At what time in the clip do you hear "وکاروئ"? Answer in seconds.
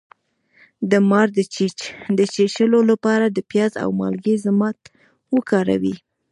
5.35-5.95